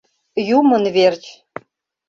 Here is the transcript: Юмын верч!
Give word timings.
Юмын 0.57 0.83
верч! 0.95 1.23